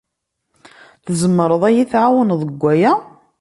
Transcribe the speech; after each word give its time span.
Tzemred 1.05 1.61
ad 1.67 1.71
iyi-tɛawned 1.73 2.31
deg 2.45 2.51
waya? 2.61 2.93